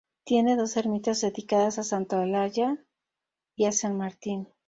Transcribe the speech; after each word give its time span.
Tiene 0.25 0.55
dos 0.57 0.77
ermitas 0.77 1.21
dedicadas 1.21 1.77
a 1.77 1.83
Santa 1.83 2.19
Olalla 2.19 2.75
y 3.55 3.65
a 3.65 3.71
San 3.71 3.97
Martín. 3.97 4.47